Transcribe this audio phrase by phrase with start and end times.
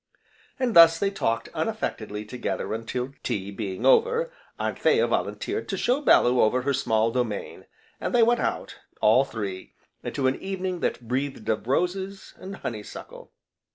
[0.57, 6.41] And thus they talked unaffectedly together until, tea being over, Anthea volunteered to show Bellew
[6.41, 7.67] over her small domain,
[7.99, 13.31] and they went out, all three, into an evening that breathed of roses, and honeysuckle.